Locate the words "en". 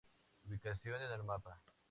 1.03-1.11